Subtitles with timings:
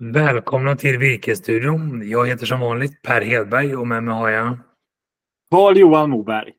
[0.00, 2.10] Välkomna till Virkesstudion.
[2.10, 4.58] Jag heter som vanligt Per Hedberg och med mig har jag
[5.50, 6.52] Carl-Johan Moberg.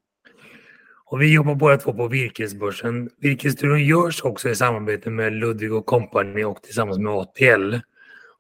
[1.05, 3.09] Och vi jobbar båda två på Virkesbörsen.
[3.17, 7.75] Virkesstudion görs också i samarbete med Ludvig och Company och tillsammans med ATL.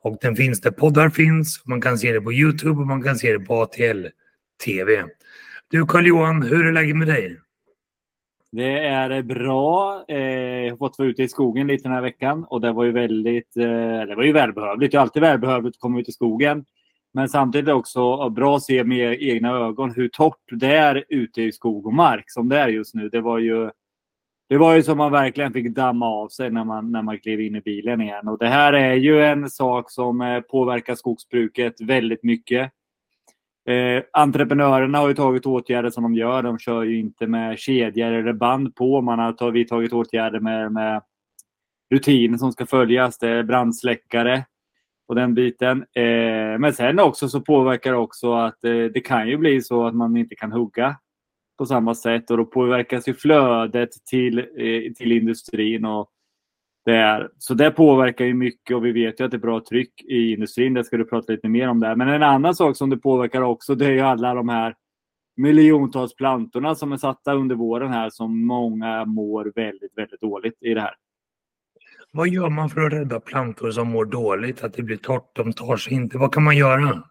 [0.01, 1.61] Och den finns där poddar finns.
[1.65, 4.05] Man kan se det på Youtube och man kan se det på ATL
[4.65, 5.05] TV.
[5.67, 7.39] Du Carl-Johan, hur är läget med dig?
[8.51, 10.05] Det är bra.
[10.07, 12.83] Eh, jag har fått vara ute i skogen lite den här veckan och det var
[12.83, 14.91] ju väldigt, eh, det var ju välbehövligt.
[14.91, 16.65] Det är alltid välbehövligt att komma ut i skogen.
[17.13, 21.51] Men samtidigt också bra att se med egna ögon hur torrt det är ute i
[21.51, 23.09] skog och mark som det är just nu.
[23.09, 23.69] Det var ju,
[24.49, 27.41] det var ju som man verkligen fick damma av sig när man, när man klev
[27.41, 28.27] in i bilen igen.
[28.27, 32.71] Och det här är ju en sak som eh, påverkar skogsbruket väldigt mycket.
[33.65, 36.43] Eh, entreprenörerna har ju tagit åtgärder som de gör.
[36.43, 39.01] De kör ju inte med kedjor eller band på.
[39.01, 41.01] Man har vidtagit åtgärder med, med
[41.93, 43.17] rutiner som ska följas.
[43.17, 44.45] Det är brandsläckare
[45.07, 45.85] och den biten.
[45.93, 49.87] Eh, men sen också så påverkar det också att eh, det kan ju bli så
[49.87, 50.95] att man inte kan hugga
[51.57, 55.85] på samma sätt och då påverkas ju flödet till, eh, till industrin.
[55.85, 56.09] Och
[56.85, 59.63] det är, så det påverkar ju mycket och vi vet ju att det är bra
[59.69, 60.73] tryck i industrin.
[60.73, 61.95] Det ska du prata lite mer om där.
[61.95, 64.75] Men en annan sak som det påverkar också det är ju alla de här
[65.37, 70.73] miljontals plantorna som är satta under våren här som många mår väldigt, väldigt dåligt i
[70.73, 70.93] det här.
[72.11, 74.63] Vad gör man för att rädda plantor som mår dåligt?
[74.63, 76.17] Att det blir torrt, de tar sig inte.
[76.17, 77.03] Vad kan man göra?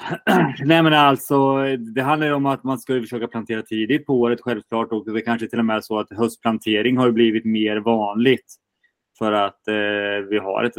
[0.64, 1.56] Nej men alltså,
[1.94, 5.46] det handlar om att man ska försöka plantera tidigt på året självklart och det kanske
[5.46, 8.56] till och med är så att höstplantering har blivit mer vanligt.
[9.22, 10.74] För att eh, vi har ett,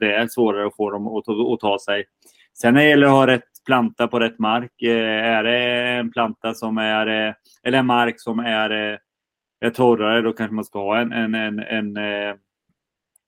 [0.00, 2.04] det är svårare att få dem att, att ta sig.
[2.58, 4.82] Sen när det gäller att ha rätt planta på rätt mark.
[4.82, 5.58] Eh, är det
[5.98, 8.98] en planta som är, eh, eller en mark som är, eh,
[9.60, 12.34] är torrare, då kanske man ska ha en, en, en, en eh,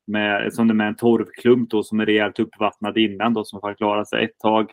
[0.07, 3.75] med, som det med en torvklump då, som är rejält uppvattnad innan då, som får
[3.75, 4.71] klara sig ett tag.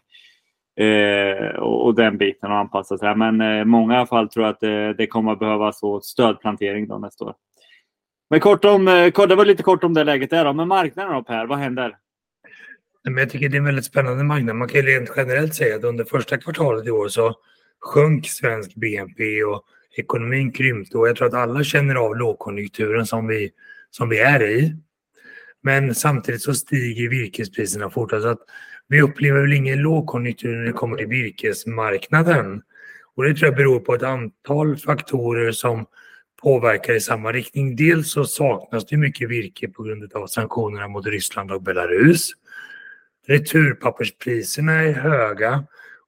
[0.80, 3.16] Eh, och, och, den biten och anpassa sig.
[3.16, 7.26] Men eh, många fall tror jag att det, det kommer att behövas stödplantering då nästa
[7.26, 7.34] år.
[8.30, 10.54] Men kort om, eh, det var lite kort om det läget där då.
[10.54, 11.98] Men marknaden då Per, vad händer?
[13.04, 14.56] Men jag tycker det är en väldigt spännande marknad.
[14.56, 17.36] Man kan ju rent generellt säga att under första kvartalet i år så
[17.80, 19.64] sjönk svensk BNP och
[19.98, 23.52] ekonomin krympte och jag tror att alla känner av lågkonjunkturen som vi,
[23.92, 24.76] som vi är i.
[25.64, 28.22] Men samtidigt så stiger virkespriserna fortare.
[28.22, 28.50] Så alltså att
[28.88, 32.62] vi upplever väl ingen lågkonjunktur när det kommer till virkesmarknaden.
[33.16, 35.86] Och det tror jag beror på ett antal faktorer som
[36.42, 37.76] påverkar i samma riktning.
[37.76, 42.32] Dels så saknas det mycket virke på grund av sanktionerna mot Ryssland och Belarus.
[43.28, 45.64] Returpapperspriserna är höga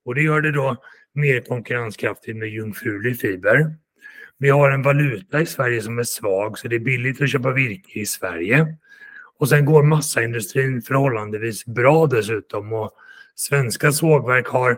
[0.05, 0.77] och det gör det då
[1.13, 3.75] mer konkurrenskraftigt med jungfrulig fiber.
[4.37, 7.51] Vi har en valuta i Sverige som är svag så det är billigt att köpa
[7.51, 8.77] virke i Sverige.
[9.39, 12.91] Och sen går massaindustrin förhållandevis bra dessutom och
[13.35, 14.77] svenska sågverk har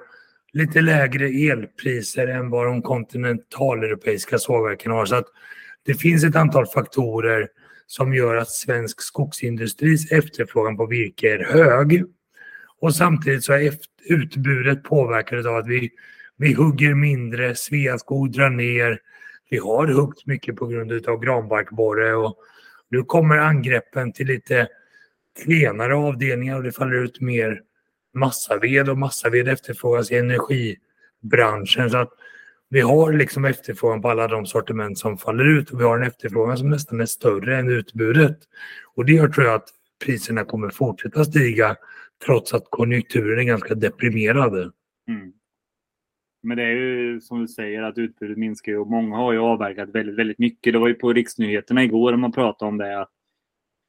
[0.54, 5.06] lite lägre elpriser än vad de kontinentaleuropeiska sågverken har.
[5.06, 5.28] Så att
[5.86, 7.48] det finns ett antal faktorer
[7.88, 12.04] som gör att svensk skogsindustris efterfrågan på virke är hög.
[12.80, 13.74] Och samtidigt så är
[14.10, 15.90] utbudet påverkat av att vi,
[16.38, 19.00] vi hugger mindre, Sveaskog drar ner.
[19.50, 22.38] Vi har huggt mycket på grund av granbarkborre och
[22.90, 24.68] nu kommer angreppen till lite
[25.44, 27.62] klenare avdelningar och det faller ut mer
[28.14, 31.90] massaved och massaved efterfrågas i energibranschen.
[31.90, 32.14] Så att
[32.70, 36.08] vi har liksom efterfrågan på alla de sortiment som faller ut och vi har en
[36.08, 38.38] efterfrågan som nästan är större än utbudet.
[38.96, 39.70] Och det gör tror jag att
[40.06, 41.76] priserna kommer fortsätta stiga
[42.26, 44.54] trots att konjunkturen är ganska deprimerad.
[45.08, 45.34] Mm.
[46.44, 49.90] Men det är ju som du säger att utbudet minskar och många har ju avverkat
[49.90, 50.74] väldigt, väldigt mycket.
[50.74, 53.02] Det var ju på riksnyheterna igår när man pratade om det.
[53.02, 53.12] Att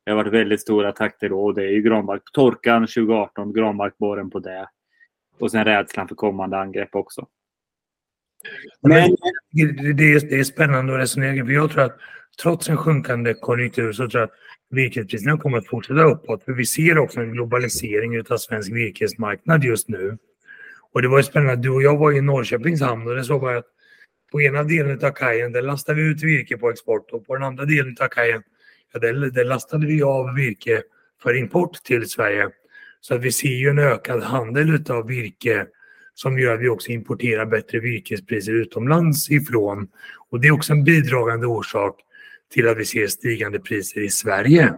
[0.04, 4.30] det har varit väldigt stora takter då och det är ju granbark, torkan 2018, granbarkborren
[4.30, 4.68] på det.
[5.38, 7.26] Och sen rädslan för kommande angrepp också.
[8.82, 9.16] Men
[9.52, 11.98] det är, det är spännande att resonera för jag tror att
[12.42, 14.34] trots en sjunkande konjunktur så tror jag att
[14.70, 16.44] virkespriserna kommer att fortsätta uppåt.
[16.44, 20.18] För vi ser också en globalisering av svensk virkesmarknad just nu.
[20.92, 23.44] Och det var ju spännande, du och jag var i Norrköpings hamn och det såg
[23.44, 23.66] jag att
[24.32, 27.44] på ena delen av kajen där lastade vi ut virke på export och på den
[27.44, 28.42] andra delen av kajen
[28.98, 30.82] där, där lastade vi av virke
[31.22, 32.48] för import till Sverige.
[33.00, 35.66] Så att vi ser ju en ökad handel av virke
[36.14, 39.88] som gör att vi också importerar bättre virkespriser utomlands ifrån.
[40.30, 42.00] Och det är också en bidragande orsak
[42.52, 44.74] till att vi ser stigande priser i Sverige.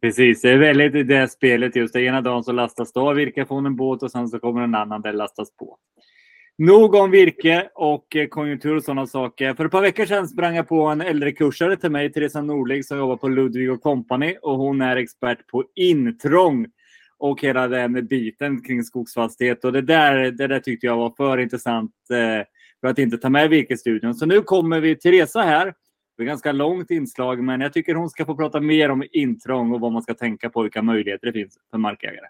[0.00, 1.94] Precis, det är väldigt det spelet just.
[1.94, 4.62] Det ena dagen så lastas det av virke från en båt och sen så kommer
[4.62, 5.78] en annan där lastas på.
[6.62, 9.54] Nog om virke och eh, konjunktur och sådana saker.
[9.54, 12.98] För ett par veckor sedan sprang jag på en äldrekursare till mig, Teresa Norling, som
[12.98, 16.66] jobbar på Ludvig och Company och hon är expert på intrång
[17.18, 19.64] och hela den biten kring skogsfastighet.
[19.64, 22.46] Och det där, det där tyckte jag var för intressant eh,
[22.80, 24.14] för att inte ta med virkesstudion.
[24.14, 25.74] Så nu kommer vi Teresa här.
[26.16, 29.72] Det är ganska långt inslag, men jag tycker hon ska få prata mer om intrång
[29.72, 32.26] och vad man ska tänka på, vilka möjligheter det finns för markägare.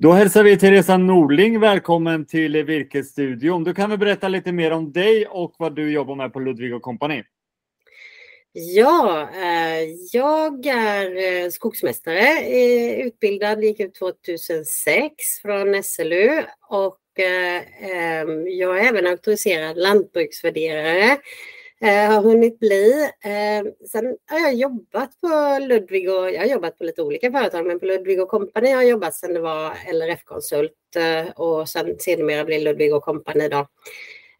[0.00, 3.64] Då hälsar vi Teresa Norling välkommen till Virkesstudion.
[3.64, 6.82] Du kan väl berätta lite mer om dig och vad du jobbar med på Ludvig
[6.82, 7.22] Company.
[8.52, 16.98] Ja, eh, jag är eh, skogsmästare, eh, utbildad, gick ut 2006 från SLU och
[18.46, 21.18] jag är även auktoriserad lantbruksvärderare
[21.80, 23.10] eh, har hunnit bli.
[23.24, 27.66] Eh, sen har jag jobbat på Ludvig och jag har jobbat på lite olika företag,
[27.66, 31.96] men på Ludvig och Company har jag jobbat sedan det var LRF-konsult eh, och sen
[31.98, 33.66] sedermera blev Ludvig och Company då.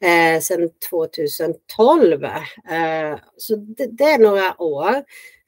[0.01, 2.25] Eh, sedan 2012.
[2.25, 4.95] Eh, så det, det, är några år.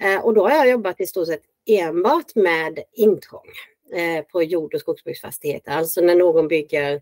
[0.02, 3.46] Eh, och då har jag jobbat i stort sett enbart med intrång
[3.94, 5.72] eh, på jord och skogsbruksfastigheter.
[5.72, 7.00] Alltså när någon bygger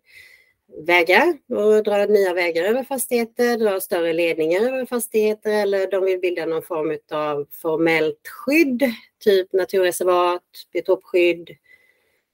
[0.76, 6.20] vägar och dra nya vägar över fastigheter, dra större ledningar över fastigheter eller de vill
[6.20, 8.82] bilda någon form av formellt skydd,
[9.24, 10.42] typ naturreservat,
[10.72, 11.50] biotopskydd,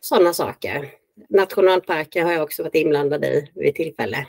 [0.01, 0.91] sådana saker.
[1.29, 4.27] Nationalparker har jag också varit inblandad i vid tillfälle.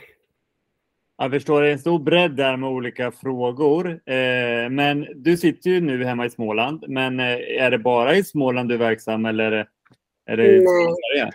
[1.18, 3.88] Jag förstår, det är en stor bredd där med olika frågor.
[3.90, 8.24] Eh, men du sitter ju nu hemma i Småland, men eh, är det bara i
[8.24, 9.68] Småland du är verksam eller
[10.26, 10.64] är det
[11.16, 11.30] Nej.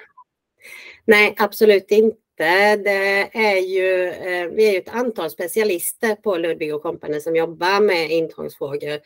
[1.06, 2.84] Nej, absolut inte arbete.
[2.84, 7.36] Det är ju, eh, vi är ju ett antal specialister på Ludvig och Company som
[7.36, 9.00] jobbar med intrångsfrågor.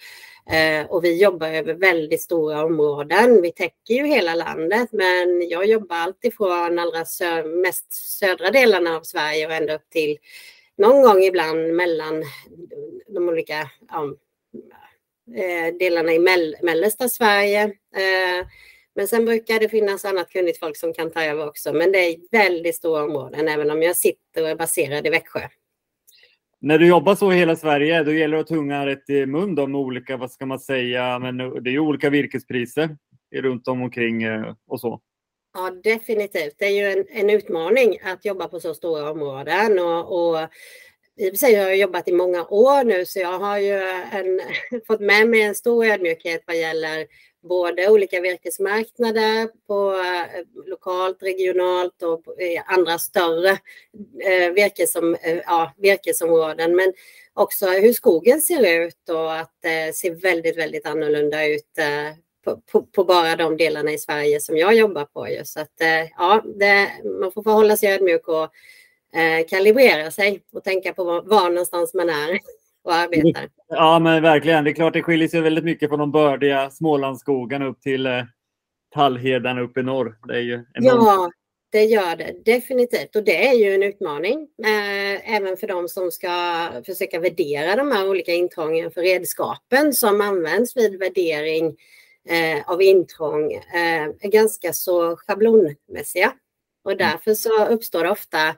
[0.50, 3.42] Eh, och vi jobbar över väldigt stora områden.
[3.42, 9.02] Vi täcker ju hela landet men jag jobbar alltifrån allra sö mest södra delarna av
[9.02, 10.18] Sverige och ända upp till
[10.78, 12.24] någon gång ibland mellan
[13.08, 14.16] de olika ja,
[15.36, 17.74] eh, delarna i mell mellersta Sverige.
[18.96, 21.74] Men sen brukar det finnas annat kunnigt folk som kan ta över också.
[21.74, 25.42] Men det är väldigt stora områden, även om jag sitter och är baserad i Växjö.
[26.62, 29.56] När du jobbar så i hela Sverige, då gäller det att tunga rätt i mun
[29.56, 32.98] då med olika, vad ska man säga, men det är ju olika virkespriser
[33.36, 35.02] runt om omkring eh, och så.
[35.54, 36.56] Ja, definitivt.
[36.58, 40.50] Det är ju en, en utmaning att jobba på så stora områden och, och
[41.18, 43.74] i och för sig har jag jobbat i många år nu så jag har ju
[44.12, 44.42] en,
[44.88, 47.08] fått med mig en stor ödmjukhet vad gäller
[47.48, 53.50] både olika virkesmarknader på eh, lokalt, regionalt och eh, andra större
[54.24, 56.76] eh, virkesom, ja, virkesområden.
[56.76, 56.94] Men
[57.34, 61.72] också hur skogen ser ut och att det ser väldigt, väldigt annorlunda ut
[62.44, 65.30] på, på, på, bara de delarna i Sverige som jag jobbar på.
[65.30, 65.54] Just.
[65.54, 65.74] Så att,
[66.18, 66.90] ja, det,
[67.20, 68.50] man får förhålla sig ödmjuk och
[69.16, 72.40] eh, kalibrera sig och tänka på var, var någonstans man är
[72.86, 73.50] och arbetar.
[73.68, 74.64] Ja, men verkligen.
[74.64, 78.24] Det är klart, det skiljer sig väldigt mycket från de bördiga Smålandsskogarna upp till eh,
[78.94, 80.18] Tallhedan upp i norr.
[80.28, 81.04] Det är ju enormt.
[81.04, 81.32] Ja,
[81.72, 86.12] det gör det definitivt och det är ju en utmaning eh, även för de som
[86.12, 91.76] ska försöka värdera de här olika intrången för redskapen som används vid värdering
[92.30, 96.34] eh, av intrång eh, är ganska så schablonmässiga
[96.84, 97.08] och mm.
[97.10, 98.56] därför så uppstår det ofta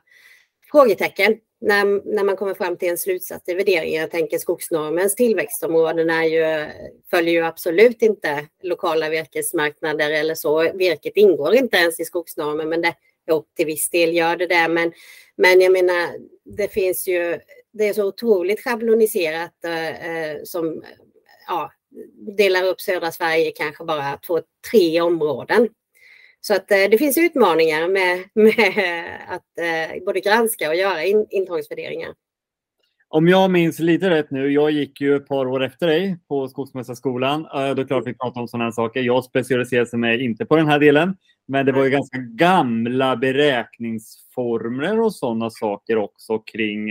[0.71, 4.01] frågetecken när, när man kommer fram till en slutsats i värderingen.
[4.01, 6.71] Jag tänker skogsnormens tillväxtområden är ju,
[7.09, 10.71] följer ju absolut inte lokala virkesmarknader eller så.
[10.73, 12.95] Virket ingår inte ens i skogsnormen, men det,
[13.27, 14.67] jo, till viss del gör det det.
[14.67, 14.93] Men,
[15.37, 16.09] men jag menar,
[16.45, 17.39] det finns ju,
[17.73, 20.83] det är så otroligt schabloniserat eh, eh som
[21.47, 21.71] ja,
[22.37, 25.69] delar upp södra Sverige kanske bara två, tre områden.
[26.47, 31.27] Så att eh, det finns utmaningar med, med att eh, både granska och göra in,
[31.29, 32.13] intrångsvärderingar.
[33.09, 36.47] Om jag minns lite rätt nu, jag gick ju ett par år efter dig på
[36.47, 37.41] Skogsmästarskolan.
[37.45, 39.01] Eh, det är klart vi pratar om sådana här saker.
[39.01, 44.99] Jag specialiserade mig inte på den här delen, men det var ju ganska gamla beräkningsformler
[44.99, 46.89] och sådana saker också kring,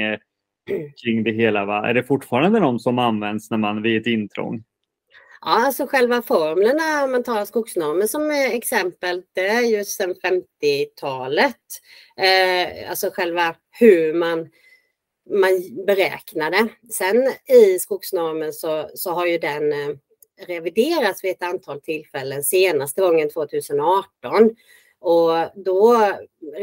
[1.04, 1.64] kring det hela.
[1.64, 1.88] Va?
[1.88, 4.64] Är det fortfarande de som används när man vid ett intrång?
[5.48, 11.56] Ja, alltså själva formlerna, om man tar skogsnormen som exempel, det är ju sedan 50-talet.
[12.16, 14.38] Eh, alltså själva hur man,
[15.30, 16.68] man beräknar det.
[16.92, 19.96] Sen i skogsnormen så, så har ju den eh,
[20.46, 24.56] reviderats vid ett antal tillfällen, senaste gången 2018.
[25.00, 26.12] Och då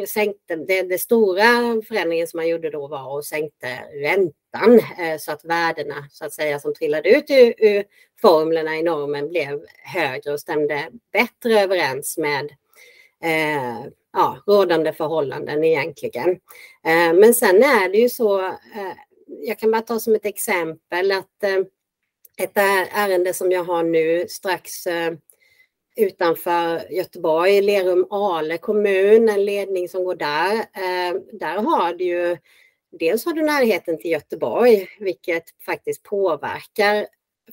[0.07, 1.45] sänkte, det, det stora
[1.87, 6.33] förändringen som man gjorde då var att sänkte räntan eh, så att värdena så att
[6.33, 7.83] säga som trillade ut ur, ur
[8.21, 12.51] formlerna i normen blev högre och stämde bättre överens med,
[13.23, 16.29] eh, ja, rådande förhållanden egentligen.
[16.85, 18.93] Eh, men sen är det ju så, eh,
[19.27, 21.59] jag kan bara ta som ett exempel att eh,
[22.37, 25.13] ett ärende som jag har nu strax eh,
[25.95, 30.53] utanför Göteborg, Lerum Ale kommun, en ledning som går där.
[30.53, 32.38] Eh, där har du ju
[33.00, 37.07] dels har du närheten till Göteborg, vilket faktiskt påverkar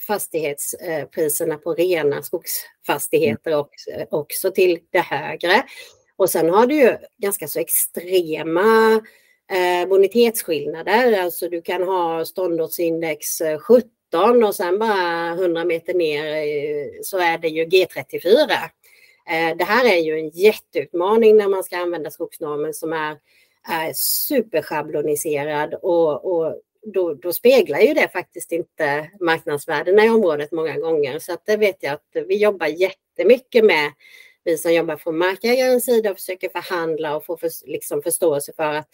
[0.06, 3.70] fastighetspriserna på rena skogsfastigheter och,
[4.10, 5.62] också till det högre.
[6.16, 9.00] Och sen har du ju ganska så extrema
[9.52, 13.40] eh, bonitetsskillnader, alltså du kan ha ståndortsindex
[14.10, 18.50] 17 och sen bara 100 meter ner eh, så är det ju G34.
[19.30, 23.16] Eh, det här är ju en jätteutmaning när man ska använda skogsnormen som är,
[23.68, 30.78] är superschabloniserad och, och då, då, speglar ju det faktiskt inte marknadsvärdena i området många
[30.78, 31.18] gånger.
[31.18, 33.92] Så att det vet jag att vi jobbar jättemycket med,
[34.44, 38.74] vi som jobbar från markägarens sida och försöker förhandla och få för, liksom förståelse för
[38.74, 38.88] att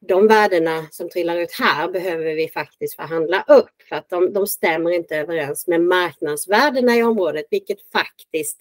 [0.00, 4.46] de värdena som trillar ut här behöver vi faktiskt förhandla upp för att de, de
[4.46, 8.58] stämmer inte överens med marknadsvärdena i området, vilket faktiskt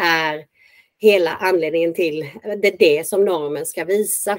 [0.00, 0.46] är
[0.98, 2.30] hela anledningen till
[2.62, 4.38] det, det som normen ska visa.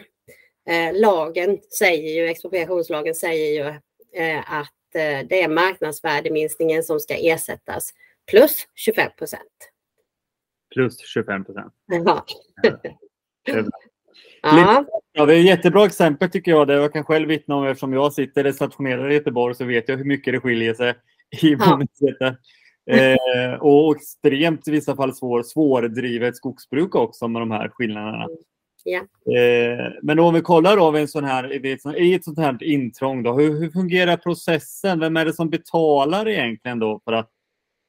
[0.69, 3.67] Eh, lagen säger ju, expropriationslagen säger ju
[4.21, 7.93] eh, att eh, det är marknadsvärdeminskningen som ska ersättas
[8.31, 9.71] plus 25 procent.
[10.73, 11.73] Plus 25 procent.
[11.85, 12.25] Ja.
[14.55, 14.85] Ja.
[15.11, 16.67] ja, det är ett jättebra exempel tycker jag.
[16.67, 19.97] Det jag kan själv vittna om eftersom jag sitter stationerad i Göteborg så vet jag
[19.97, 20.93] hur mycket det skiljer sig
[21.41, 22.37] i bonusrätter.
[22.89, 28.23] Eh, och extremt i vissa fall svår, svårdrivet skogsbruk också med de här skillnaderna.
[28.23, 28.37] Mm.
[28.83, 28.99] Ja.
[29.33, 31.65] Eh, men om vi kollar då en sån här,
[31.97, 34.99] i ett sånt här intrång, då, hur, hur, fungerar processen?
[34.99, 37.29] Vem är det som betalar egentligen då för att,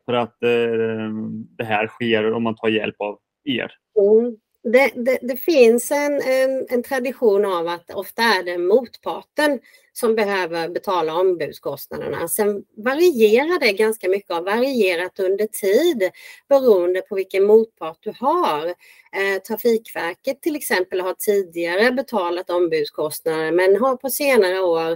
[0.05, 1.11] för att eh,
[1.59, 3.73] det här sker om man tar hjälp av er?
[4.01, 4.37] Mm.
[4.73, 9.61] Det, det, det, finns en, en, en, tradition av att ofta är det motparten
[9.93, 12.29] som behöver betala ombudskostnaderna.
[12.29, 16.11] Sen varierar det ganska mycket, har varierat under tid
[16.49, 18.67] beroende på vilken motpart du har.
[18.67, 24.91] Eh, Trafikverket till exempel har tidigare betalat ombudskostnader men har på senare år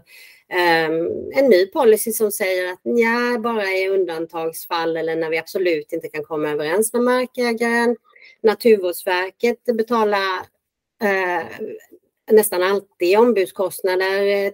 [0.49, 0.91] eh,
[1.35, 6.09] en ny policy som säger att ja, bara i undantagsfall eller när vi absolut inte
[6.09, 7.97] kan komma överens med markägaren
[8.43, 10.47] Naturvårdsverket betalar
[11.03, 11.47] eh,
[12.31, 14.53] nästan alltid ombudskostnader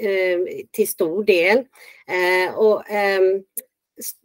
[0.00, 0.38] eh,
[0.70, 1.58] till stor del.
[2.06, 3.44] Eh, och, ehm,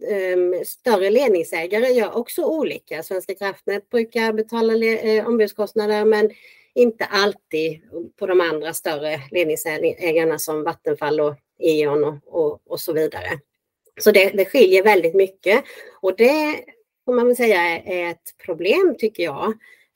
[0.09, 3.03] ehm, större ledningsägare gör också olika.
[3.03, 6.31] Svenska kraftnät brukar betala eh, ombudskostnader men
[6.73, 7.81] inte alltid
[8.19, 13.39] på de andra större ledningsägarna som Vattenfall och E.ON och, och, och så vidare.
[14.01, 15.63] Så det, det skiljer väldigt mycket
[16.01, 16.63] och det
[17.11, 19.47] får man väl säga är ett problem tycker jag.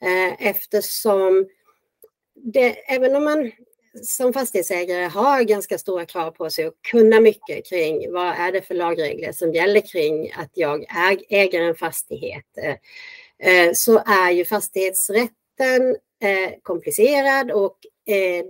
[0.02, 1.48] Eh, eftersom
[2.34, 3.52] det, även om man
[4.02, 8.62] som fastighetsägare har ganska stora krav på sig att kunna mycket kring vad är det
[8.62, 10.84] för lagregler som gäller kring att jag
[11.28, 12.76] äger en fastighet eh,
[13.50, 15.96] eh, så är ju fastighetsrätten
[16.62, 17.78] komplicerad och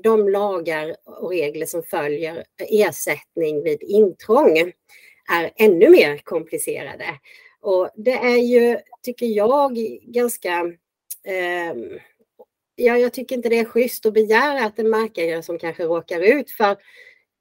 [0.02, 4.73] de lagar och regler som följer ersättning vid intrång
[5.32, 7.04] är ännu mer komplicerade.
[7.66, 10.50] Och det är ju, tycker jag, ganska...
[11.25, 11.75] Eh,
[12.76, 16.20] ja, jag tycker inte det är schysst att begära att en markägare som kanske råkar
[16.20, 16.76] ut för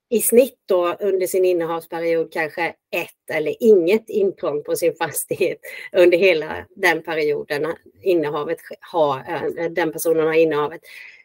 [0.09, 5.59] i snitt då under sin innehavsperiod kanske ett eller inget intrång på sin fastighet
[5.91, 10.81] under hela den perioden innehavet har, eh, den personen har innehavet.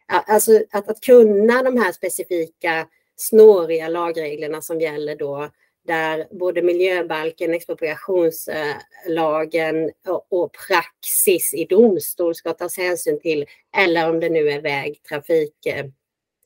[0.06, 5.50] Alltså att, att kunna de här specifika snåriga lagreglerna som gäller då
[5.86, 9.90] där både miljöbalken, expropriationslagen
[10.28, 13.46] och praxis i domstol ska tas hänsyn till,
[13.76, 15.86] eller om det nu är vägtrafik, eh,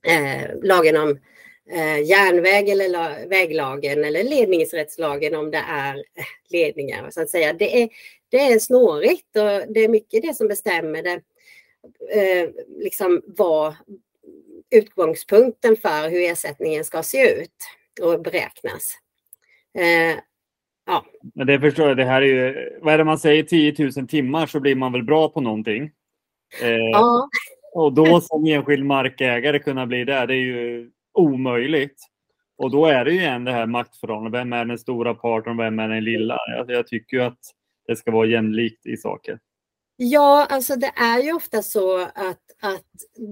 [0.06, 1.18] eh, lagen om
[1.70, 7.10] eh, järnväg eller väglagen eller ledningsrättslagen om det är eh, ledningar.
[7.10, 7.52] Så att säga.
[7.52, 7.88] Det, är,
[8.28, 11.20] det är snårigt och det är mycket det som bestämmer det,
[12.20, 13.74] eh, liksom vad
[14.70, 17.50] utgångspunkten för hur ersättningen ska se ut
[18.02, 18.98] och beräknas.
[19.78, 20.18] Eh,
[20.86, 21.04] ja.
[21.46, 21.96] Det förstår jag.
[21.96, 24.92] Det här är ju, vad är det man säger, 10 000 timmar så blir man
[24.92, 25.90] väl bra på någonting.
[26.62, 27.28] Eh, ja.
[27.74, 31.96] Och då som enskild markägare kunna bli det, det är ju omöjligt.
[32.56, 34.40] Och då är det ju igen det här maktförhållandet.
[34.40, 36.38] Vem är den stora parten och vem är den lilla?
[36.56, 37.38] Jag, jag tycker att
[37.86, 39.38] det ska vara jämlikt i saker.
[39.96, 42.84] Ja, alltså det är ju ofta så att, att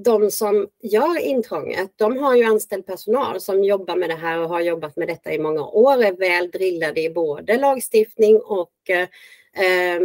[0.04, 4.48] de som gör intrånget, de har ju anställd personal som jobbar med det här och
[4.48, 9.96] har jobbat med detta i många år, är väl drillade i både lagstiftning och eh,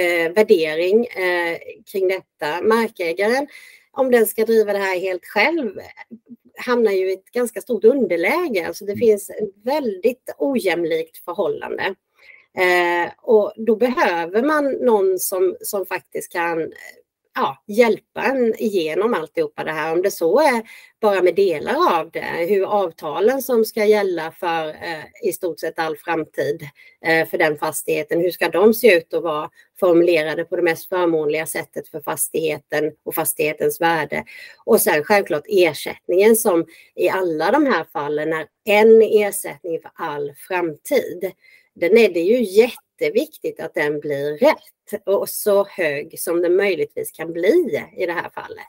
[0.00, 1.58] eh, värdering eh,
[1.92, 2.62] kring detta.
[2.62, 3.46] Markägaren,
[3.92, 5.80] om den ska driva det här helt själv,
[6.56, 8.66] hamnar ju i ett ganska stort underläge.
[8.66, 11.94] Alltså det finns ett väldigt ojämlikt förhållande.
[12.56, 16.72] Eh, och då behöver man någon som, som faktiskt kan
[17.36, 19.92] ja, hjälpa en igenom alltihopa det här.
[19.92, 20.62] Om det så är
[21.00, 25.78] bara med delar av det, hur avtalen som ska gälla för eh, i stort sett
[25.78, 26.68] all framtid
[27.06, 30.88] eh, för den fastigheten, hur ska de se ut och vara formulerade på det mest
[30.88, 34.24] förmånliga sättet för fastigheten och fastighetens värde.
[34.64, 40.32] Och sen självklart ersättningen som i alla de här fallen är en ersättning för all
[40.48, 41.32] framtid.
[41.80, 46.56] Den är det ju jätte jätteviktigt att den blir rätt och så hög som den
[46.56, 48.66] möjligtvis kan bli i det här fallet.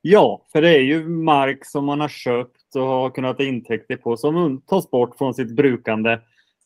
[0.00, 4.16] Ja, för det är ju mark som man har köpt och har kunnat intäkter på
[4.16, 6.20] som tas bort från sitt brukande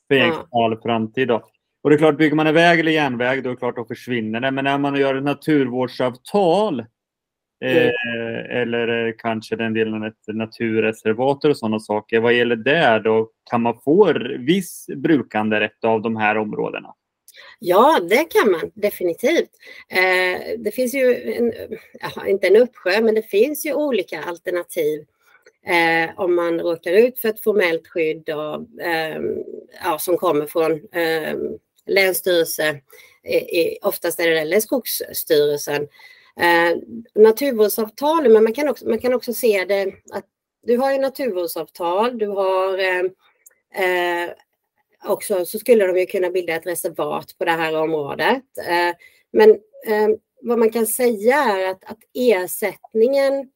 [0.08, 0.48] för ja.
[0.52, 1.28] all framtid.
[1.28, 1.48] Då.
[1.82, 3.84] Och det är klart, bygger man en väg eller järnväg, då är det klart, då
[3.84, 4.50] försvinner det.
[4.50, 6.84] Men när man gör ett naturvårdsavtal
[7.60, 7.92] mm.
[8.50, 12.20] eller kanske den delen ett naturreservat och sådana saker.
[12.20, 13.30] Vad gäller det då?
[13.50, 16.94] Kan man få viss brukanderätt av de här områdena?
[17.58, 19.50] Ja, det kan man definitivt.
[19.88, 21.52] Eh, det finns ju, en,
[22.28, 25.04] inte en uppsjö, men det finns ju olika alternativ
[25.66, 29.20] eh, om man råkar ut för ett formellt skydd och, eh,
[29.84, 31.36] ja, som kommer från eh,
[31.86, 32.80] Länsstyrelse,
[33.82, 35.88] oftast är det eller Skogsstyrelsen,
[36.36, 36.76] Eh,
[37.14, 40.24] naturvårdsavtal, men man kan, också, man kan också se det att
[40.62, 43.04] du har ju naturvårdsavtal, du har eh,
[43.84, 44.30] eh,
[45.04, 48.44] också så skulle de ju kunna bilda ett reservat på det här området.
[48.68, 48.94] Eh,
[49.32, 49.50] men
[49.86, 50.08] eh,
[50.42, 53.50] vad man kan säga är att, att ersättningen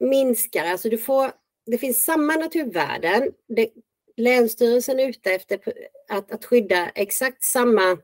[0.00, 1.32] minskar, alltså du får,
[1.66, 3.32] det finns samma naturvärden.
[3.48, 3.70] Det,
[4.16, 5.60] Länsstyrelsen är ute efter
[6.08, 7.98] att, att skydda exakt samma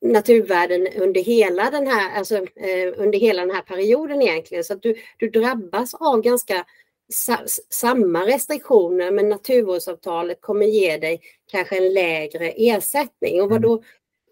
[0.00, 4.64] naturvärden under hela den här, alltså, eh, under hela den här perioden egentligen.
[4.64, 6.66] Så att du, du drabbas av ganska
[7.12, 7.38] sa,
[7.70, 13.42] samma restriktioner men naturvårdsavtalet kommer ge dig kanske en lägre ersättning.
[13.42, 13.70] Och vad mm.
[13.70, 13.82] då,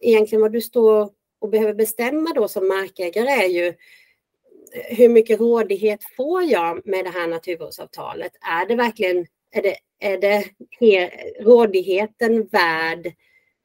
[0.01, 3.75] egentligen vad du står och behöver bestämma då som markägare är ju
[4.73, 8.33] hur mycket rådighet får jag med det här naturvårdsavtalet?
[8.41, 10.45] Är det verkligen är det, är det
[11.41, 13.13] rådigheten värd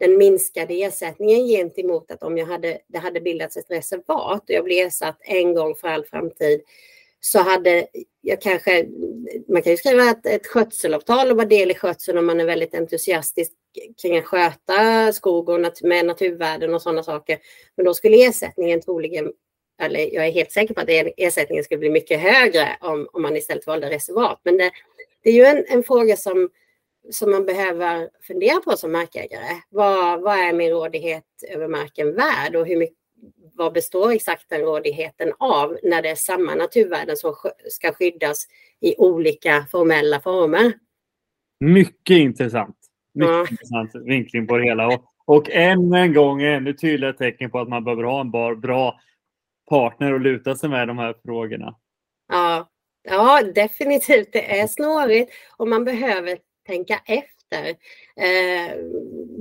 [0.03, 4.63] den minskade ersättningen gentemot att om jag hade, det hade bildats ett reservat och jag
[4.63, 6.61] blev ersatt en gång för all framtid
[7.19, 7.87] så hade
[8.21, 8.85] jag kanske,
[9.47, 12.45] man kan ju skriva ett, ett skötselavtal och vara del i skötseln om man är
[12.45, 13.51] väldigt entusiastisk
[14.01, 17.37] kring att sköta skog och nat med naturvärden och sådana saker.
[17.77, 19.31] Men då skulle ersättningen troligen,
[19.81, 23.37] eller jag är helt säker på att ersättningen skulle bli mycket högre om, om man
[23.37, 24.41] istället valde reservat.
[24.43, 24.71] Men det,
[25.23, 26.49] det är ju en, en fråga som
[27.11, 29.61] som man behöver fundera på som markägare.
[29.69, 32.97] Vad, vad är min rådighet över marken värd och hur mycket,
[33.53, 37.35] vad består exakt den rådigheten av när det är samma naturvärden som
[37.69, 38.47] ska skyddas
[38.81, 40.73] i olika formella former?
[41.59, 42.77] Mycket intressant.
[43.13, 43.47] Mycket ja.
[43.51, 44.87] intressant vinkling på det hela.
[44.87, 48.55] Och, och än en gång ännu tydligare tecken på att man behöver ha en bar,
[48.55, 48.99] bra
[49.69, 51.75] partner att luta sig med de här frågorna.
[52.27, 52.69] Ja,
[53.03, 54.29] ja, definitivt.
[54.33, 57.69] Det är snårigt och man behöver tänka efter.
[58.15, 58.77] Eh,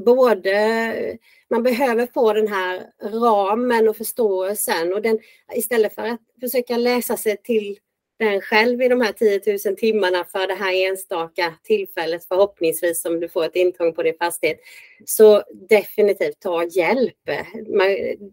[0.04, 1.18] både,
[1.50, 5.18] man behöver få den här ramen och förståelsen och den,
[5.54, 7.78] istället för att försöka läsa sig till
[8.24, 13.20] den själv i de här 10 000 timmarna för det här enstaka tillfället förhoppningsvis om
[13.20, 14.61] du får ett intrång på din fastighet.
[15.04, 17.16] Så definitivt ta hjälp.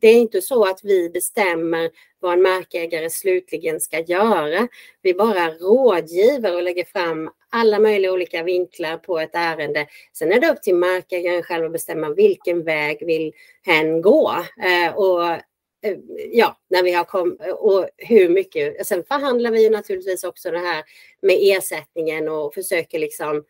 [0.02, 4.68] Det är inte så att vi bestämmer vad en markägare slutligen ska göra.
[5.02, 9.88] Vi bara rådgiver och lägger fram alla möjliga olika vinklar på ett ärende.
[10.14, 13.34] Sen är det upp till markägaren själv att bestämma vilken väg vill
[13.66, 14.36] hen gå.
[14.64, 15.38] Eh, och
[15.82, 15.98] Eh,
[16.32, 18.88] ja, när vi har kommit och hur mycket.
[18.88, 20.84] Sen förhandlar vi naturligtvis också det här
[21.22, 23.44] med ersättningen och försöker liksom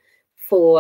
[0.50, 0.80] få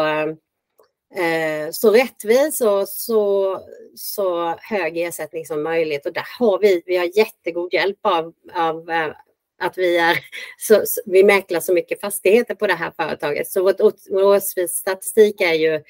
[1.16, 3.60] eh, så rättvis och så,
[3.96, 6.06] så hög ersättning som möjligt.
[6.06, 9.12] Och där har vi, vi har jättegod hjälp av, av eh,
[9.60, 10.20] att vi, är,
[10.58, 13.52] så, vi mäklar så mycket fastigheter på det här företaget.
[13.52, 13.74] Så vår,
[14.14, 15.84] vår årsstatistik är ju,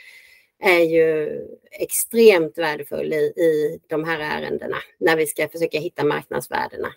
[0.60, 1.42] är ju
[1.72, 6.88] extremt värdefull i, i de här ärendena när vi ska försöka hitta marknadsvärdena.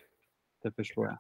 [0.63, 1.19] Det förstår jag.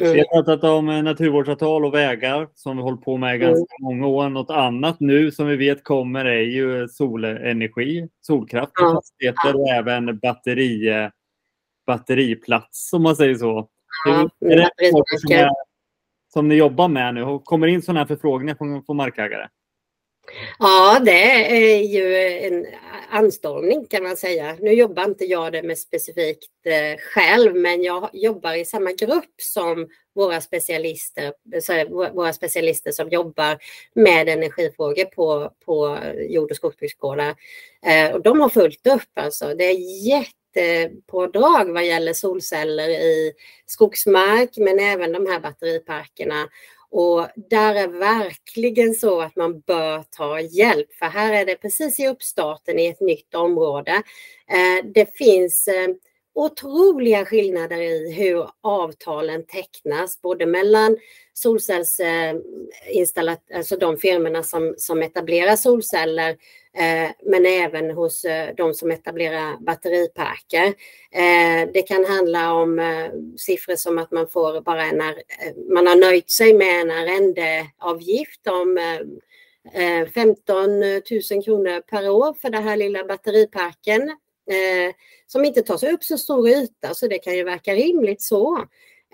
[0.00, 0.12] Mm.
[0.12, 3.74] Vi har pratat om eh, naturvårdsavtal och vägar som vi hållit på med i ganska
[3.80, 3.98] mm.
[3.98, 4.28] många år.
[4.28, 8.94] Något annat nu som vi vet kommer är ju solenergi, solkraft på ja.
[8.94, 11.08] fastigheter och även batteri,
[11.86, 13.68] batteriplats om man säger så.
[14.06, 15.50] Ja, är det som, är,
[16.32, 17.40] som ni jobbar med nu?
[17.44, 19.48] Kommer in sådana här förfrågningar från, från markägare?
[20.58, 22.66] Ja, det är ju en,
[23.14, 24.56] anstormning kan man säga.
[24.60, 29.34] Nu jobbar inte jag det med specifikt eh, själv, men jag jobbar i samma grupp
[29.42, 31.32] som våra specialister,
[32.14, 33.58] våra specialister som jobbar
[33.94, 37.34] med energifrågor på, på jord och skogsbruksgårdar.
[37.86, 39.54] Eh, och de har fullt upp alltså.
[39.54, 43.32] Det är jättepådrag vad gäller solceller i
[43.66, 46.48] skogsmark, men även de här batteriparkerna.
[46.96, 52.00] Och där är verkligen så att man bör ta hjälp, för här är det precis
[52.00, 54.02] i uppstarten i ett nytt område.
[54.50, 55.88] Eh, det finns eh,
[56.34, 60.96] otroliga skillnader i hur avtalen tecknas, både mellan
[61.32, 66.30] solcellsinstallat, alltså de firmorna som, som etablerar solceller,
[66.76, 70.66] eh, men även hos eh, de som etablerar batteriparker.
[71.10, 75.14] Eh, det kan handla om eh, siffror som att man får bara en, eh,
[75.74, 79.00] man har nöjt sig med en arrendeavgift om eh,
[79.72, 80.92] eh, 15 000
[81.44, 84.16] kronor per år för den här lilla batteriparken
[85.26, 88.58] som inte tar sig upp så stor yta så det kan ju verka rimligt så.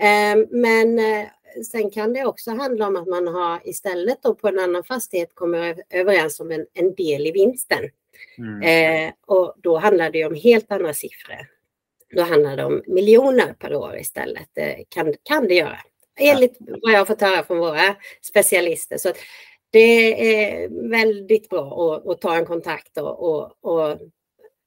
[0.01, 1.27] Eh, men eh,
[1.73, 5.35] sen kan det också handla om att man har istället då på en annan fastighet
[5.35, 7.91] kommer överens om en, en del i vinsten.
[8.39, 8.63] Mm.
[8.63, 11.47] Eh, och då handlar det om helt andra siffror.
[12.17, 14.49] Då handlar det om miljoner per år istället.
[14.89, 15.79] kan, kan det göra.
[16.21, 18.99] Enligt vad jag har fått höra från våra specialister.
[18.99, 19.13] Så
[19.71, 23.99] det är väldigt bra att, att ta en kontakt och, och, och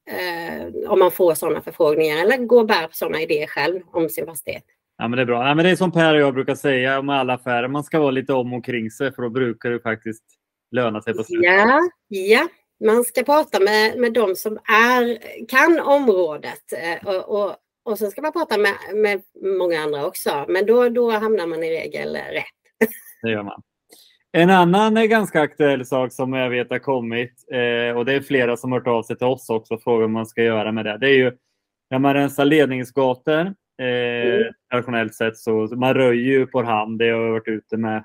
[0.09, 4.09] eh, om man får sådana förfrågningar eller gå och bär på sådana idéer själv om
[4.09, 4.63] sin fastighet.
[4.97, 5.47] Ja, men det är bra.
[5.47, 7.67] Ja, men det är som Per och jag brukar säga om alla affärer.
[7.67, 10.23] Man ska vara lite om och kring sig för då brukar det faktiskt
[10.71, 11.45] löna sig på slutet.
[11.45, 12.47] Ja, ja.
[12.85, 18.11] man ska prata med, med de som är, kan området eh, och, och, och sen
[18.11, 19.21] ska man prata med, med
[19.57, 20.45] många andra också.
[20.47, 22.89] Men då, då hamnar man i regel rätt.
[23.21, 23.61] Det gör man.
[24.35, 28.57] En annan ganska aktuell sak som jag vet har kommit eh, och det är flera
[28.57, 30.85] som har hört av sig till oss också och frågat vad man ska göra med
[30.85, 30.97] det.
[30.97, 31.31] Det är ju
[31.89, 33.39] när man rensar ledningsgator.
[33.81, 34.53] Eh, mm.
[34.71, 36.99] Traditionellt sett så man röjer ju på hand.
[36.99, 38.03] Det har jag varit ute med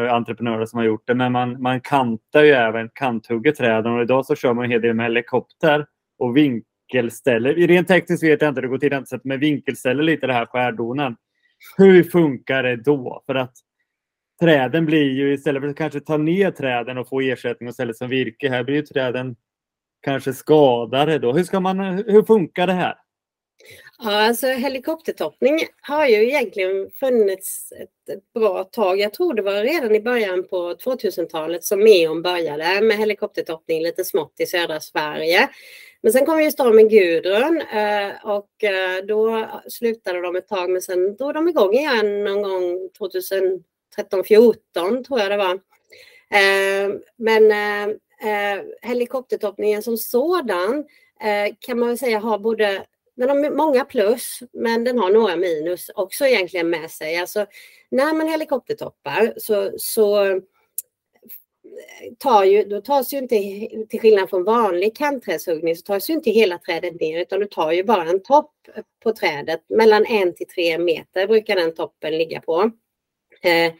[0.00, 1.14] entreprenörer som har gjort det.
[1.14, 4.80] Men man, man kantar ju även kanthugger träden och idag så kör man en hel
[4.80, 5.86] del med helikopter
[6.18, 7.54] och vinkelställer.
[7.54, 11.16] Rent tekniskt vet jag inte, det går till men vinkelställer lite det här skärdonen.
[11.76, 13.22] Hur funkar det då?
[13.26, 13.52] För att
[14.44, 17.92] träden blir ju istället för att kanske ta ner träden och få ersättning och ställa
[17.92, 19.36] som virke, här blir ju träden
[20.02, 21.32] kanske skadade då.
[21.32, 22.94] Hur, ska man, hur funkar det här?
[23.98, 29.00] Ja, alltså helikoptertoppning har ju egentligen funnits ett, ett, bra tag.
[29.00, 34.04] Jag tror det var redan i början på 2000-talet som Meon började med helikoptertoppning lite
[34.04, 35.48] smått i södra Sverige.
[36.02, 40.82] Men sen kom ju stormen Gudrun eh, och eh, då slutade de ett tag men
[40.82, 43.64] sen drog de igång igen någon gång 2000
[43.96, 45.60] 13, 14 tror jag det var.
[46.30, 47.96] Eh, men eh,
[48.30, 50.84] eh, helikoptertoppningen som sådan
[51.58, 55.90] kan man väl säga har både den har många plus, men den har några minus
[55.94, 57.16] också egentligen med sig.
[57.16, 57.46] Alltså,
[57.90, 60.40] när man helikoptertoppar så, så
[62.18, 63.36] tar ju, då tas ju inte,
[63.88, 67.72] till skillnad från vanlig kantträdshuggning, så tas ju inte hela trädet ner utan du tar
[67.72, 68.52] ju bara en topp
[69.02, 69.64] på trädet.
[69.68, 72.70] Mellan en till tre meter brukar den toppen ligga på.
[73.44, 73.72] Eh,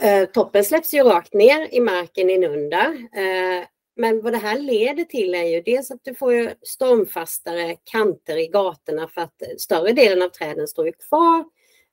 [0.00, 2.92] eh, toppen släpps ju rakt ner i marken inunder.
[3.16, 8.36] Eh, men vad det här leder till är ju dels att du får stormfastare kanter
[8.36, 11.44] i gatorna för att större delen av träden står ju kvar.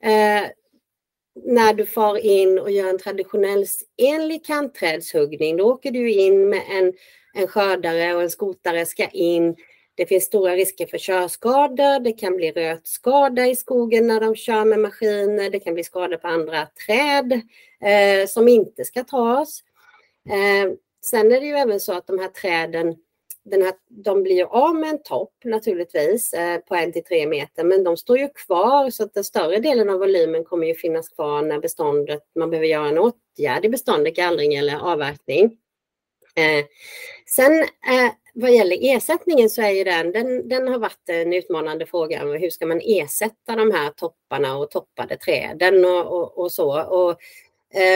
[0.04, 0.50] Eh,
[1.46, 3.66] när du far in och gör en traditionell
[3.98, 6.94] enlig kantträdshuggning, då åker du in med en,
[7.34, 9.56] en skördare och en skotare ska in
[9.96, 12.00] det finns stora risker för körskador.
[12.00, 15.50] Det kan bli rötskada i skogen när de kör med maskiner.
[15.50, 17.34] Det kan bli skador på andra träd
[17.82, 19.64] eh, som inte ska tas.
[20.30, 20.74] Eh,
[21.06, 22.96] sen är det ju även så att de här träden
[23.46, 27.28] den här, de blir ju av med en topp naturligtvis eh, på en till tre
[27.28, 30.76] meter men de står ju kvar så att den större delen av volymen kommer ju
[30.76, 35.58] finnas kvar när beståndet, man behöver göra en åtgärd i beståndet, gallring eller avverkning.
[36.36, 36.66] Eh,
[37.26, 41.86] sen eh, vad gäller ersättningen så är ju den, den, den har varit en utmanande
[41.86, 42.26] fråga.
[42.26, 46.82] Hur ska man ersätta de här topparna och toppade träden och, och, och så.
[46.84, 47.10] Och,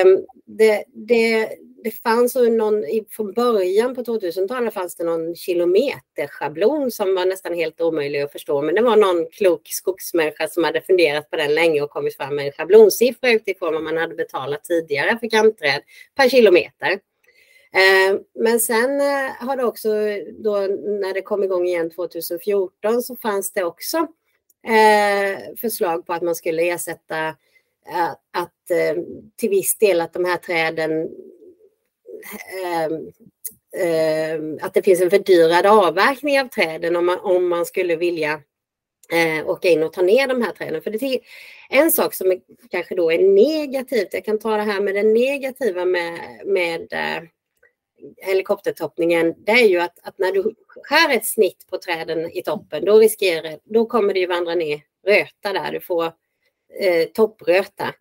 [0.06, 1.50] um, det, det,
[1.84, 7.82] det fanns någon, från början på 2000-talet fanns det någon kilometerschablon som var nästan helt
[7.82, 8.62] omöjlig att förstå.
[8.62, 12.36] Men det var någon klok skogsmänniska som hade funderat på den länge och kommit fram
[12.36, 15.82] med en schablonsiffra utifrån vad man hade betalat tidigare för kantträd
[16.16, 17.00] per kilometer.
[17.74, 19.90] Eh, men sen eh, har det också,
[20.40, 20.58] då
[21.02, 23.98] när det kom igång igen 2014, så fanns det också
[24.68, 27.36] eh, förslag på att man skulle ersätta
[28.34, 28.54] att
[29.36, 31.10] till viss del att de här träden
[34.62, 38.42] att det finns en fördyrad avverkning av träden om man, om man skulle vilja
[39.14, 40.82] eh, åka in och ta ner de här träden.
[40.82, 41.20] För det är
[41.70, 45.04] en sak som är, kanske då är negativt, jag kan ta det här med det
[45.04, 46.94] negativa med, med
[48.18, 52.86] helikoptertoppningen, det är ju att, att, när du skär ett snitt på träden i toppen,
[52.86, 55.72] då riskerar, då kommer det ju vandra ner röta där.
[55.72, 56.06] Du får
[56.80, 57.94] eh, toppröta.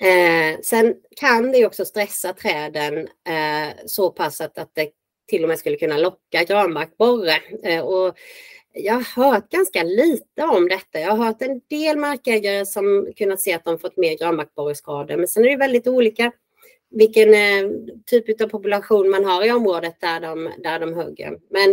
[0.00, 4.90] Eh, eh, eh, sen kan det också stressa träden eh, så pass att, att det
[5.26, 7.34] till och med skulle kunna locka granbarkborre.
[7.62, 8.16] Eh, och
[8.72, 11.00] jag har hört ganska lite om detta.
[11.00, 15.16] Jag har hört en del markägare som kunnat se att de fått mer granbarkborreskador.
[15.16, 16.32] Men sen är det väldigt olika
[16.90, 17.70] vilken eh,
[18.06, 21.38] typ av population man har i området där de, där de hugger.
[21.50, 21.70] Men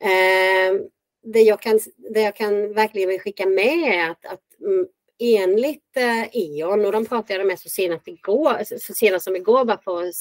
[0.00, 0.80] eh,
[1.24, 4.86] det, jag kan, det jag kan verkligen vill skicka med är att, att mm,
[5.18, 9.64] enligt eh, E.ON, och de pratade jag med så senast, igår, så senast som igår
[9.64, 10.14] bara för att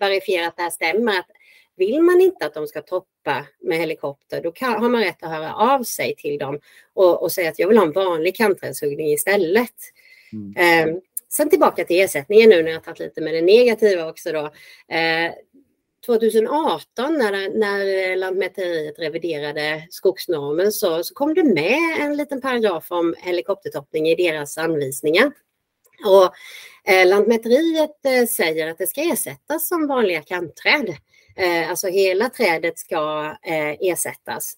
[0.00, 1.30] verifiera att det här stämmer, att
[1.76, 5.30] vill man inte att de ska toppa med helikopter, då kan, har man rätt att
[5.30, 6.60] höra av sig till dem
[6.94, 9.74] och, och säga att jag vill ha en vanlig kantträdshuggning istället.
[10.32, 10.88] Mm.
[10.88, 10.96] Eh,
[11.28, 14.44] sen tillbaka till ersättningen nu när jag tagit lite med det negativa också då.
[14.94, 15.32] Eh,
[16.06, 23.14] 2018 när, när Lantmäteriet reviderade skogsnormen så, så kom det med en liten paragraf om
[23.18, 25.32] helikoptertoppning i deras anvisningar.
[26.04, 26.32] Och,
[26.92, 30.96] eh, Lantmäteriet eh, säger att det ska ersättas som vanliga kantträd.
[31.36, 34.54] Eh, alltså hela trädet ska eh, ersättas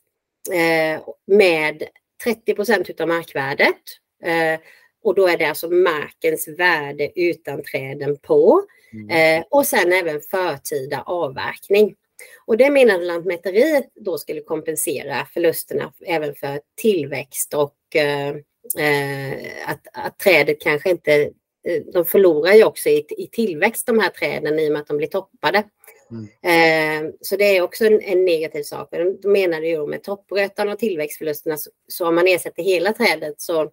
[0.53, 1.83] eh, med
[2.25, 3.83] 30 procent av markvärdet.
[4.25, 4.61] Eh,
[5.05, 8.63] och då är det alltså markens värde utan träden på.
[8.93, 9.41] Mm.
[9.41, 11.95] Eh, och sen även förtida avverkning.
[12.47, 18.29] Och det menade Lantmäteriet då skulle kompensera förlusterna även för tillväxt och eh,
[18.79, 21.13] eh, att, att trädet kanske inte,
[21.69, 24.87] eh, de förlorar ju också i, i tillväxt de här träden i och med att
[24.87, 25.65] de blir toppade.
[26.11, 27.07] Mm.
[27.07, 28.89] Eh, så det är också en, en negativ sak.
[29.23, 33.71] De menade ju med topprötan och tillväxtförlusterna så, så om man ersätter hela trädet så,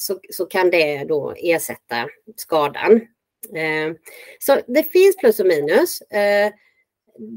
[0.00, 3.00] så, så kan det då ersätta skadan.
[3.54, 3.92] Eh,
[4.38, 6.00] så det finns plus och minus.
[6.00, 6.52] Eh,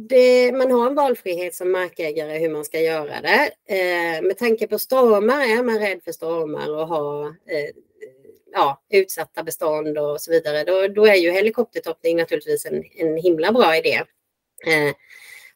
[0.09, 3.51] det, man har en valfrihet som markägare hur man ska göra det.
[3.65, 7.69] Eh, med tanke på stormar, är man rädd för stormar och har eh,
[8.53, 13.51] ja, utsatta bestånd och så vidare, då, då är ju helikoptertoppning naturligtvis en, en himla
[13.51, 14.03] bra idé.
[14.67, 14.95] Eh,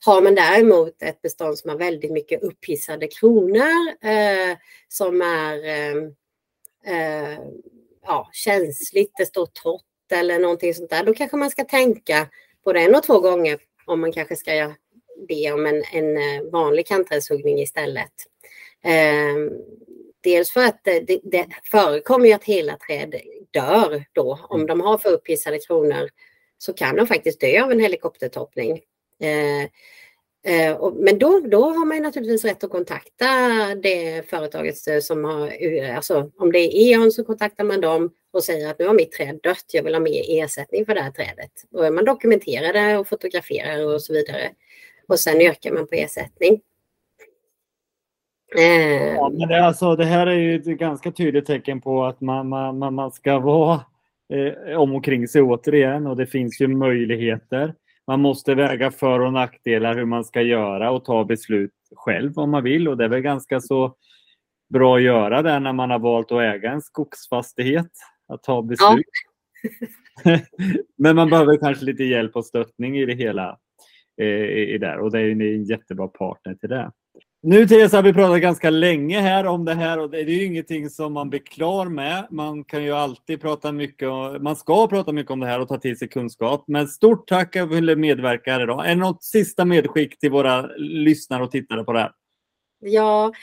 [0.05, 6.09] har man däremot ett bestånd som har väldigt mycket upphissade kronor eh, som är eh,
[6.85, 7.39] eh,
[8.01, 12.27] ja, känsligt, det står torrt eller någonting sånt där, då kanske man ska tänka
[12.65, 14.73] både en och två gånger om man kanske ska
[15.27, 18.13] be om en, en eh, vanlig kantträdshuggning istället.
[18.83, 19.51] Eh,
[20.21, 23.15] dels för att det, det, det förekommer ju att hela träd
[23.51, 24.39] dör då.
[24.49, 24.67] Om mm.
[24.67, 26.09] de har för upphissade kronor
[26.57, 28.81] så kan de faktiskt dö av en helikoptertoppning.
[29.19, 29.69] Eh, Eh,
[30.47, 33.25] Eh, men då, då har man naturligtvis rätt att kontakta
[33.83, 38.09] det företaget eh, som har, eh, alltså om det är E.ON så kontaktar man dem
[38.33, 41.01] och säger att nu har mitt träd dött, jag vill ha mer ersättning för det
[41.01, 41.51] här trädet.
[41.71, 44.49] Och man dokumenterar det och fotograferar och så vidare.
[45.07, 46.61] Och sen yrkar man på ersättning.
[49.15, 52.49] Ja, men det, alltså, det här är ju ett ganska tydligt tecken på att man,
[52.49, 53.81] man, man ska vara
[54.33, 57.73] eh, om och kring sig återigen och det finns ju möjligheter
[58.07, 62.51] man måste väga för och nackdelar hur man ska göra och ta beslut själv om
[62.51, 62.87] man vill.
[62.87, 63.95] Och det är väl ganska så
[64.69, 67.91] bra att göra det när man har valt att äga en skogsfastighet.
[68.27, 69.05] Att ta beslut.
[70.23, 70.39] Ja.
[70.97, 73.59] Men man behöver kanske lite hjälp och stöttning i det hela.
[74.21, 74.97] Eh, i där.
[74.97, 76.91] Och det är en jättebra partner till det.
[77.47, 80.45] Nu Therese har vi pratat ganska länge här om det här och det är ju
[80.45, 82.27] ingenting som man blir klar med.
[82.31, 85.67] Man kan ju alltid prata mycket, och, man ska prata mycket om det här och
[85.67, 86.63] ta till sig kunskap.
[86.67, 88.85] Men stort tack för att du medverka här idag.
[88.85, 92.11] Är det något sista medskick till våra lyssnare och tittare på det här?
[92.79, 93.33] Ja,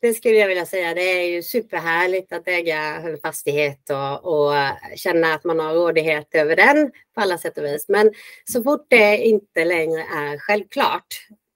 [0.00, 0.94] det skulle jag vilja säga.
[0.94, 4.54] Det är ju superhärligt att äga en fastighet och, och
[4.96, 7.88] känna att man har rådighet över den på alla sätt och vis.
[7.88, 8.12] Men
[8.44, 11.06] så fort det inte längre är självklart,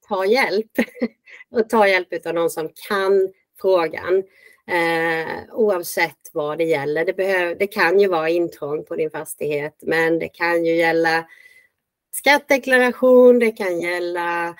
[0.07, 0.71] ta hjälp.
[1.51, 4.23] och ta hjälp av någon som kan frågan.
[4.67, 7.05] Eh, oavsett vad det gäller.
[7.05, 11.25] Det, behöv, det kan ju vara intrång på din fastighet, men det kan ju gälla
[12.11, 14.55] skattedeklaration, det kan gälla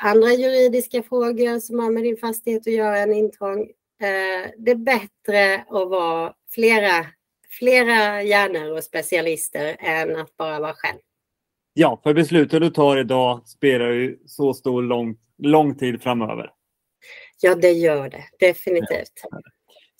[0.00, 3.60] andra juridiska frågor som har med din fastighet att göra, en intrång.
[4.00, 7.06] eh, det är bättre att vara flera,
[7.58, 10.98] flera hjärnor och specialister än att bara vara själv.
[11.76, 16.50] Ja, för besluten du tar idag spelar ju så stor lång, lång tid framöver.
[17.40, 19.12] Ja, det gör det definitivt.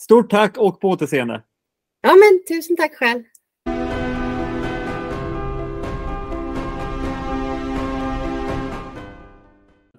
[0.01, 1.43] Stort tack och på återseende.
[2.01, 3.23] Ja, men tusen tack själv.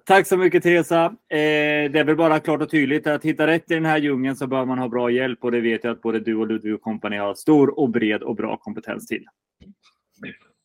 [0.04, 1.04] Tack så mycket Teresa.
[1.04, 4.36] Eh, det är väl bara klart och tydligt att hitta rätt i den här djungeln
[4.36, 6.80] så bör man ha bra hjälp och det vet jag att både du och Ludvig
[6.80, 9.24] Company har stor och bred och bra kompetens till.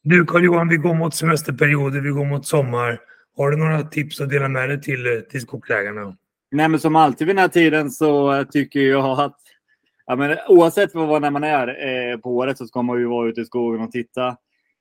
[0.04, 3.00] Du Carl-Johan, vi går mot semesterperioder, vi går mot sommar.
[3.38, 6.18] Har du några tips att dela med dig till, eh, till skogsägarna?
[6.52, 9.38] Nej, men som alltid vid den här tiden så tycker jag att
[10.06, 13.30] ja, men oavsett vad, när man är eh, på året så ska man ju vara
[13.30, 14.38] ute i skogen och titta.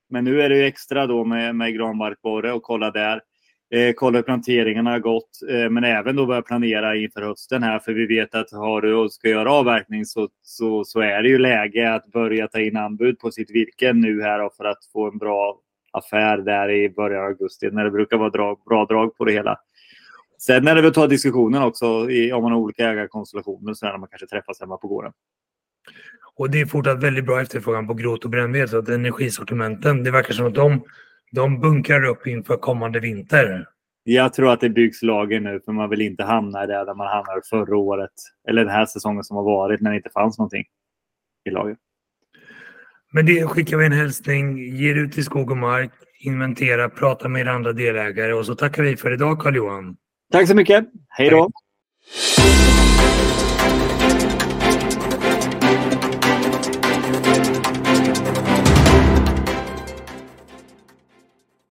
[0.09, 3.21] Men nu är det ju extra då med, med granbarkborre och kolla där.
[3.73, 7.79] Eh, kolla hur planteringarna har gått, eh, men även då börja planera inför hösten här.
[7.79, 11.29] För vi vet att har du och ska göra avverkning så, så, så är det
[11.29, 15.11] ju läge att börja ta in anbud på sitt virke nu här för att få
[15.11, 15.59] en bra
[15.91, 19.31] affär där i början av augusti när det brukar vara drag, bra drag på det
[19.31, 19.59] hela.
[20.39, 23.97] Sen är det väl ta diskussionen också i, om man har olika ägarkonstellationer så när
[23.97, 25.11] man kanske träffas hemma på gården.
[26.35, 30.11] Och det är fortsatt väldigt bra efterfrågan på grot och brännved så att energisortimenten, det
[30.11, 30.81] verkar som att de
[31.31, 33.65] de bunkrar upp inför kommande vinter.
[34.03, 37.07] Jag tror att det byggs lager nu för man vill inte hamna det där man
[37.07, 38.11] hamnade förra året.
[38.49, 40.63] Eller den här säsongen som har varit när det inte fanns någonting
[41.45, 41.75] i lager.
[43.11, 47.47] Men det skickar vi en hälsning, ger ut i skog och mark, inventera, prata med
[47.47, 49.95] andra delägare och så tackar vi för idag Carl-Johan.
[50.31, 50.85] Tack så mycket.
[51.09, 51.51] Hej då.
[52.37, 52.70] Hej.